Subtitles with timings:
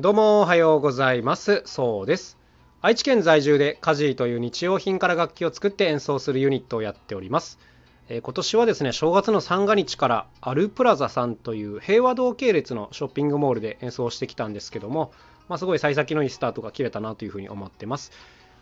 [0.00, 1.62] どうもおはようございます。
[1.66, 2.38] そうです。
[2.80, 7.58] 愛知県在住でカジーという日用品から楽器を作って演奏するユニットをやっております。
[8.08, 15.12] えー今年はですね正月の三が日からアルプラザさんという平和堂系列のショッピングモールで演奏してきたんですけども、
[15.50, 18.10] まあ、すごい幸先のいいスタートが切れたなというふうに思ってます。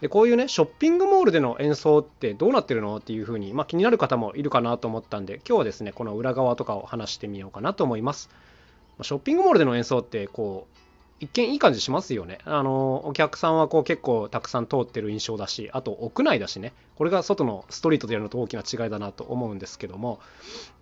[0.01, 8.29] でこういうねショッピングモールでの演奏ってどうなってるのっていうふうに、まあ、気になる方もいるかなと思ったんで今日はですねこの裏側とかを話してみようかなと思います。
[8.99, 10.88] まショッピングモールでの演奏ってこう
[11.21, 12.39] 一見いい感じしますよね。
[12.45, 20.21] あのお客さんはこう結構たくさん通ってる印象だし、あと屋内だしね、これが外のストリートでやるのと大きな違いだなと思うんですけども、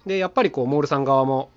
[0.05, 1.51] でやっぱりこうモールさん側も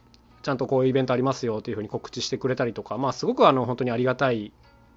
[0.44, 4.54] ちゃんとこういうイベントありますよというふうに告知してくれたりとか、まあ、すごくあの本当にありがたい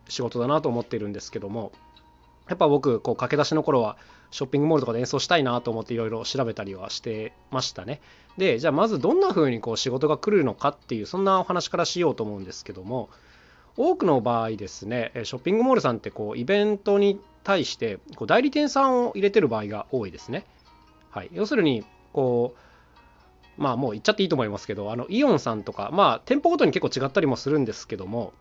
[0.08, 1.72] 仕事だなと思っているんですけども、
[2.48, 3.96] やっぱ僕、駆け出しの頃は
[4.30, 8.00] ショッピングモールとかで演奏したいなと思っていろいろ調べたりはしてましたね。
[8.36, 13.10] で、じゃあまずどんな風にこう仕事が来るのかっていう、そんなお話からしようと思うんですけども、
[13.76, 20.44] 多くの場合ですね、ショッピングモールさんってこうイベントに対してこう代理店さんを入れてる場合が多いですね。
[21.10, 22.54] はい、要するにこ
[23.58, 28.32] うまあもう言っちゃっていいと思いますけどあのイオンさんとかまあ店舗ごとに結構違ったりもするんですけども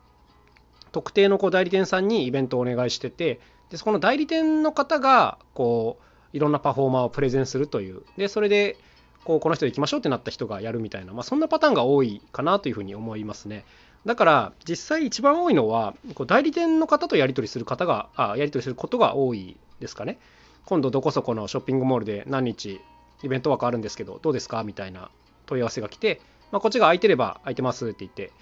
[0.90, 8.76] 特定のこう代理店さんにイベントをお願いしててでそこの代理店の方がこういろんなパフォーマーをプレゼンするというでそれで
[9.24, 13.64] こうこの人で行きましょうってなった人がやるみたいな、まあ、そんなパターンが多いかなというふうに思いますね。
[14.04, 20.18] だから実際一番多いのはこう代理店の方とやり取りする方があやり取りすることが多いですかね。
[20.64, 22.80] 今度どこそこのショッピングモールで何日
[23.22, 24.64] イベント枠あるんですけどどうですか？
[24.64, 25.10] みたいな
[25.46, 28.32] 問い合わせが来て、まあ、こっちが空いてれば空いてますって言って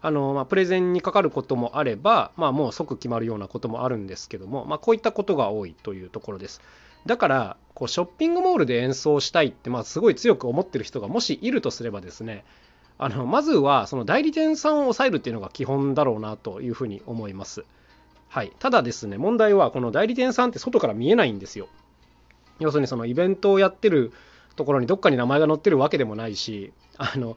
[0.00, 6.60] あの、まあ、プレゼンにかかることもあれば、まあ、もう即決まるようなこともあるんですけども、まあ、こういったことが多いというところです。
[7.06, 12.44] だからこうショッピングモールで演奏したいって、まあ、すごい強く思ってる人がもしいるとすればですね
[12.98, 17.64] あのまずはその代理店さんを抑えるっていうのが基本だろうなというふうに思います。
[18.28, 21.68] はい、ただですね問題はこの代理店さんって外から見えないんですよ。
[22.58, 24.12] 要するにそのイベントをやってる
[24.56, 27.36] ところにどっかに名前が載ってるわけでもないしあの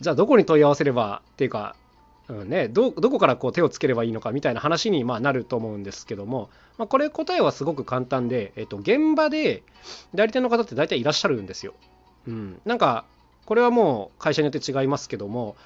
[0.00, 1.76] じゃあどこに問い合わせればっていうか、
[2.28, 9.62] うんね、どどこからこう手をつければいいのかみたいな話にまあなると思うんですけども、まあ、これ答えはすごく簡単で、えっと、現場で
[10.14, 11.74] 代理店の方って大体いらっしゃるんですよ。
[12.26, 13.04] うん、なんか
[13.48, 15.56] これはもう会社によって違いますけども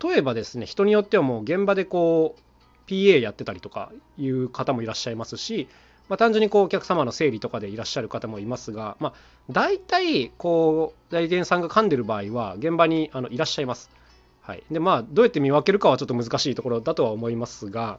[0.00, 5.66] 例えばですね人によってはもう現場でこう PA やってたりとかいう方もいらっしゃいますし、
[6.08, 9.12] まあ、単純にこうお客様の整理とかでいらっしゃる方もいますが、まあ、
[9.50, 13.90] 大体こう代理店さんが噛んでる場合は現場にあのいらっしゃいます。
[14.42, 17.98] はい、でまあどうやって見分けるかはちょっと難しいところだとは思いますが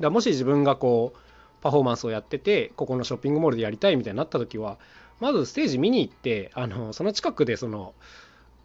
[0.00, 1.18] だもし自分がこう
[1.60, 4.78] パフォーマンスをやっててここのショッピングモールでやりたいみたいになった時は
[5.20, 7.92] まずステージ見に行ってあのその近くでその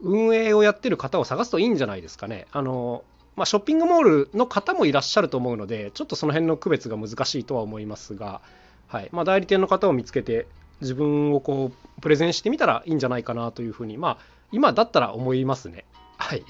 [0.04, 2.46] 運営をやってる方を探すといいんじゃないですかね。
[2.52, 3.04] あの
[3.36, 8.42] まあ、ショッピングモールの方もいらっしゃると思うのでちょっとその辺の区別が難しいとは思いますが、
[8.88, 10.46] はいまあ、代理店の方を見つけて
[10.82, 14.18] 自分をこうプレゼンしてみたらいいんじゃないかなというふうにまあ
[14.52, 15.86] 今だったら思いますね。
[16.18, 16.44] はい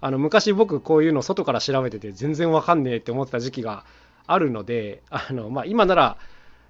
[0.00, 3.86] あの昔僕こういうの外から調べてて全然わかんねえって思ってた時期が
[4.26, 6.18] あるのであの、まあ、今なら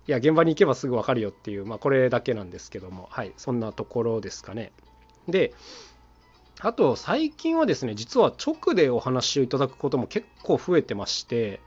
[0.07, 4.71] いや現場に行けばすぐわかるよっていう、まあ、これだけなんですけどもはいそんなところですかね。
[5.27, 5.53] で
[6.61, 11.61] あと最近はですね実は直でお話をいただくことも結構増えてまして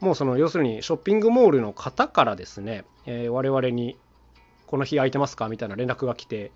[0.00, 3.96] もうその要するにショッピングモールの方からですね、えー我々に
[4.66, 5.48] この日空いてますか？
[5.48, 6.52] みたいな連絡が来て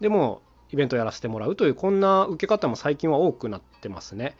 [0.00, 4.36] でもイベントやらせてもらうというこんな受け方も最近は多くなってますね。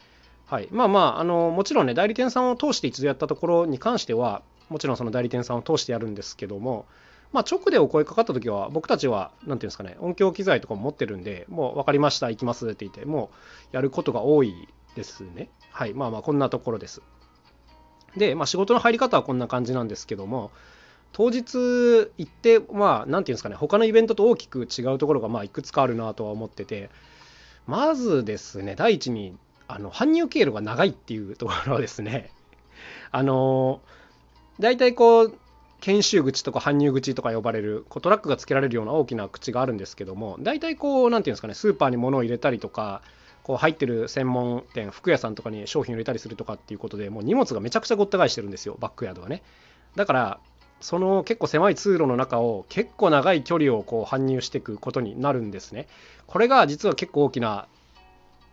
[0.47, 6.87] はい、まあまああのもちろんね代理店さんを通して一度やったところに関してはもちろんその代理店さんを通してやるんですけども
[7.33, 13.31] まあ、直でお声かかった時は僕たちは何ていうんですかね音響機材とかも持ってるんでもう分かりました行きますって言っても
[13.73, 15.51] うやることが多いですね。
[15.71, 17.03] はいまあまあこんなところです。
[18.17, 20.51] で、まあ、仕事の入り方はこんな感じなんですけども
[21.13, 26.91] 当日行ってまあ何ていうんですかね他のイベントと大きく違うところがまあいくつかあるなとは思ってて
[27.67, 29.37] まずですね第一に
[29.69, 32.31] あの搬入経路が長いっていうところですね。
[33.11, 33.81] あの
[34.59, 35.39] 大体こう
[35.81, 43.03] 研修口とか搬入口とか呼ばれるこうトラックがつけられるような大きな口があるんですけども大体こう何て言うんですかねスーパーに物を入れたりとか
[43.45, 49.43] こう入ってる専門店服屋さんとかに商品を入れたりするとかっていうことでもう荷物がめちゃくちゃごった返してるんですよバックヤードがね。
[49.97, 50.41] だから
[50.81, 55.89] その結構狭い通路の中を結構長い距離をこう搬入していくことになるんですね。
[56.27, 57.67] これが実は結構大きな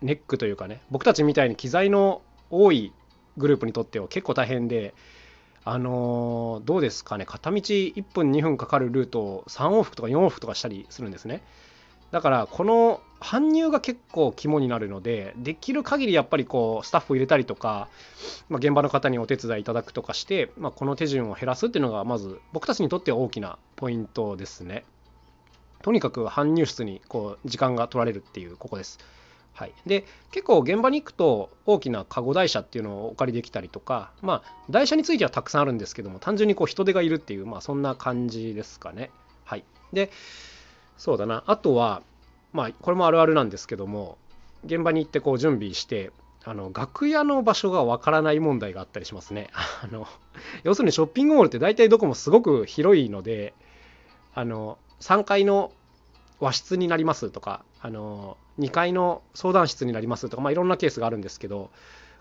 [0.02, 2.94] ネックというかね僕たちみたいに機材の多い
[3.38, 4.94] グループにとっては結構大変で
[5.68, 7.26] あのどうですかね。
[7.26, 11.42] 片道1分2分かかるルートを3往復とか4往復とかしたりするんですね。
[12.12, 17.90] だからこの搬入が結構肝になるのでできる限りやっぱりこうスタッフを入れたりとか、
[18.48, 24.86] まあ、現場の方にお手伝いいただくとかして、まあ、この手順を減らすっていうのがまず僕たちにとっては大きなポイントですね。
[25.82, 29.00] とにかく搬入室にこう時間が取られるっていうここです。
[29.56, 39.12] はい、で結構現場に行くと大きなカゴ台車っていうのをお借りできたりとかまあ台車についてはたくさんあるんですけども単純にこう人手がいるっていうまあそんな感じですかね。
[39.46, 39.64] はい。
[39.94, 40.12] で
[40.98, 41.46] そうだな。
[41.48, 42.02] あとは
[42.52, 44.18] まあこれもあるあるなんですけども
[44.66, 46.12] 現場に行ってこう準備して
[46.44, 49.48] あの楽屋の場所がわからない問題があったりしますね。
[49.82, 50.06] あの
[50.64, 53.54] 要するにショッピングモールって大体どこもすごく広いので
[54.34, 55.72] あの3階の
[56.40, 61.72] 和室になりますとかあの2階の相談室になりますとか、まあ、いろんなケースがあるんですけど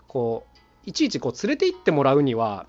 [0.07, 2.67] こういちいちこう連れて行ってもらうには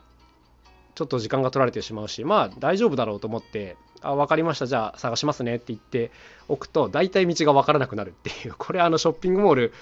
[0.94, 6.10] ちょっと時間が取られてしまうしまあ大丈夫だろうと思ってあ分かりましたじゃあ探しますねって言って
[6.48, 9.72] おくと大体道が分からなくなるっていう これあのショッピングモール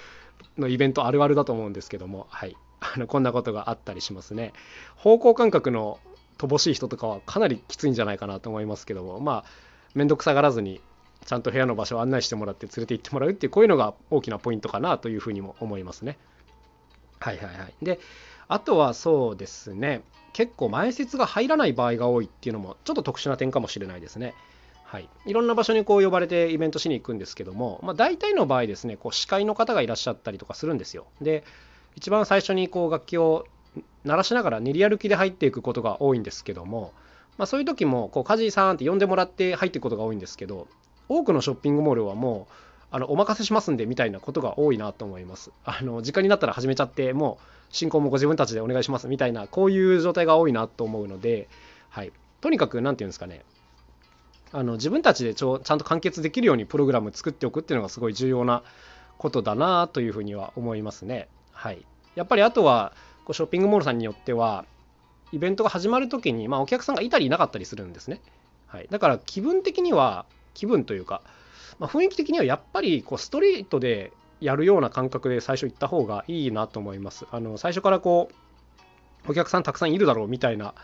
[0.58, 2.56] のイベントあるあるだと思うんですけどもはい。
[2.80, 4.52] あのこんなことがあったりしますね。
[4.96, 5.98] 方向感覚の
[6.36, 9.44] 乏しい人とかはかなりきついんじゃないかなと思いますけどもまあ
[9.94, 10.80] 面倒くさがらずに
[11.24, 16.18] ちゃんと部屋の場所を案内してもらって連れて行ってもらうっていうこういうのが大きなポイントかなというふうにも思いますね
[17.20, 17.98] はいはいはいで
[18.48, 24.34] あとはそうですね結構前説が入らない場合が多いっていうのもちょっと特殊な点かもしれないですね。
[24.84, 31.06] はい、いろんな場所にこう呼ばれてイベントしに行くんですけども、まあ、大体の場合ですねこう司会の方がいらっしゃったりとかするんですよ。
[31.20, 31.42] で
[31.96, 33.46] 一番最初にこう楽器を
[34.04, 36.92] 鳴らしながら練り歩きで入っていくことが多いんですけども、
[37.38, 40.68] まあ、そういう時もこうカジーさんって呼んでもらって入っていくことが多いんですけど
[41.08, 42.54] 多くのショッピングモールはもう
[42.90, 45.50] あのお任せしますんでみたいなことが多いなと思います。
[45.64, 51.48] あの時間になったら始めちゃってもう進行もご自分たちでお願いしますみたいなこういう状態が多いなと思うので、
[51.90, 53.42] はい、とにかく何て言うんですかね
[54.52, 58.62] あの自分たちでちょちゃんと完結できるようにプログラム作っておくっていうのがすごい重要な
[59.18, 61.26] ことだなというふうには思いますね。
[61.50, 61.84] はい、
[62.14, 62.92] やっぱりあとは
[63.24, 64.64] こうショッピングモールさんによっては
[65.32, 68.20] イベントが始まる時に、まあ、お客さんがいたりいなかったりするんですね。
[68.68, 71.20] はい、だから気分的には気分というか、
[71.78, 77.26] まあ、雰囲気的にはやっぱりこうストリートでやるような感覚で最初行った方がいいなと思います。
[77.30, 78.30] あの最初からこ
[79.26, 80.74] うお客さんたくさんいるだろうみたいな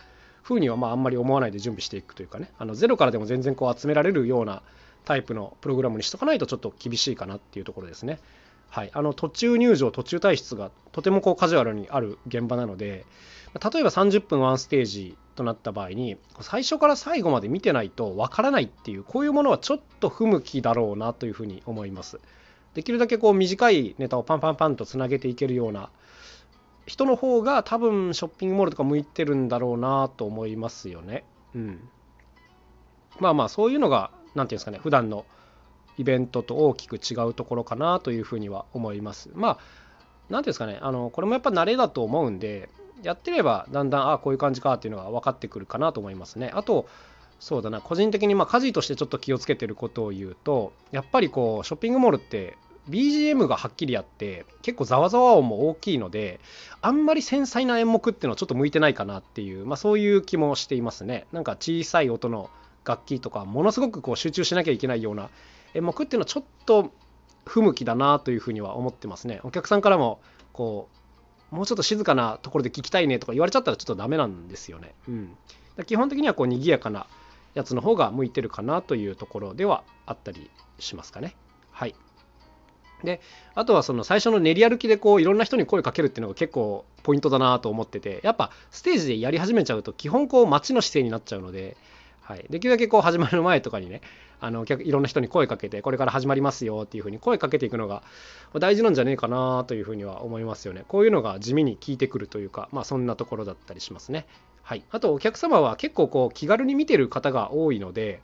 [0.43, 4.63] 風にはまああんまり思わないで準備していくというかねあのゼロからでも全然こう集められるような
[5.05, 8.19] タイプのプログラムにしとかないとちょっと厳しいかなっていうところですね。
[8.71, 13.05] はい、あの途中入場途中退出がとてもこうカジュアルにある現場なので
[13.73, 22.21] 例えば30分ワンステージとなった場合に最初から最後まで見てないとわからないっていうこういうものはちょっと不向きだろうなというふうに思います。
[22.75, 25.91] できるだけこう短いネタをパンパンパンとつなげていけるような
[26.87, 31.25] 人の方が多分ショッピングモールとか向いてるんだろうなと思いますよね。
[31.55, 31.89] うん。
[33.19, 35.25] まあまあそういうのが何て言うんですかね普段の
[36.01, 39.29] イベントと大きく違うところかなというふうには思います。
[39.35, 39.59] まあ
[40.31, 42.71] 何ていうんですかねあのこれもやっぱ慣れだと思うんで
[43.03, 46.51] やってればだんだんああこういう感じかっていうのが分かってくるかなと思いますね。
[46.55, 46.87] あと
[47.39, 52.57] そうだな個人的にまあ家事としてちょっと気をつけてることを言うとやっぱりこうショッピングモールって
[52.89, 56.41] BGM がはっきりあって結構ざわざわ音も大きいので
[56.81, 62.51] あんまり繊細な演目っていうのはちょっと向いてないかなっていう、まあ、そういう気もしていますねなんか小さい音の
[62.85, 65.31] 楽器とかものすごくこう集中しなきゃいけないような
[65.75, 66.93] 演目っていうのはちょっと
[67.47, 70.21] 不向きだなというふうには思ってますねお客さんからも
[70.53, 70.89] こ
[71.53, 75.37] うもうちょっと静かなところで聞きたいねとか言われちゃったらちょっとダメなんですよね、うん、
[75.87, 77.07] 基本的にはこう賑やかな
[77.55, 81.35] やつの方が向いてるかなというところではあったりしますかね。
[81.71, 81.95] はい。
[83.03, 83.21] で、
[83.55, 91.77] あとはその最初の練り歩きでこういろんな人に声かけるっていうのが結構ポイントだなと思ってて、やっぱステージでやり始めちゃうと基本こう待ちの姿勢になっちゃうので、
[92.21, 94.03] はい、できるだけこう始まる前とかにね、
[94.41, 98.03] あのいろんな人に声かけて、これから始まりますよっていうふうに声かけていくのが
[98.59, 100.85] 大事なんじゃねえかなというふうには思いますよね。
[100.89, 104.27] こういうのが地味に効いてくるというか、まあそんなところだったりしますね。
[104.63, 108.21] はい、あとお客様は結構こう気軽に見てる方が多いので、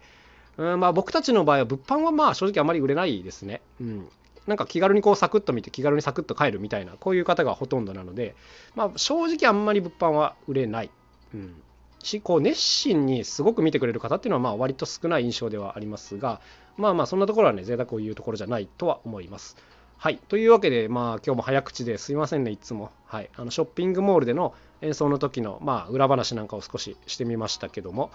[0.57, 3.61] うんまあ、僕たちの場合は物販はまあ正直あまり売れないですね。
[3.81, 4.09] うん、
[4.47, 8.35] なんか気軽にこうサクッと見て気軽にサクッと帰るみたいなこういう方がほとんどなので、
[8.75, 10.91] まあ、正直あんまり物販は売れない。
[11.35, 11.63] うん
[12.07, 16.41] しこう熱心にすごく見てくれる方っていうのはまあ割と少ない印象ではありますが
[16.77, 19.57] まあまあそんなところはね贅沢を言うところじゃないとは思います。
[19.99, 20.19] はい。
[20.29, 22.91] というわけで、まあ、今日も早口ですいませんね、いつも。
[23.07, 23.31] はい。
[23.35, 28.11] あの、ショッピングモールでの演奏の時の、まあ、裏話なんかを少ししてみましたけども、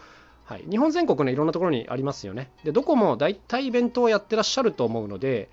[0.45, 0.63] はい。
[0.69, 2.51] 日本全国ね、いろんなところにありますよね。
[2.63, 5.50] で、どこも大体イベントをやってらっしゃると思うので、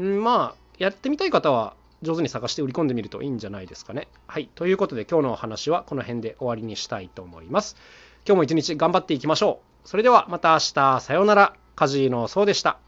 [0.00, 4.08] んまあ、やってみたい方は、上手に探して売り込んでみるといいんじゃないですかね。
[4.26, 4.48] はい。
[4.54, 7.76] ということで、今日のお話はこの辺で終わりにしたいと思います。
[8.26, 9.88] 今日も一日頑張っていきましょう。
[9.88, 11.56] それではまた明日、さようなら。
[11.74, 12.78] カジーのそうでした。